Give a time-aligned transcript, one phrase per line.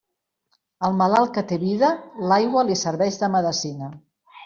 [0.89, 1.91] Al malalt que té vida,
[2.33, 3.97] l'aigua li serveix de medecina.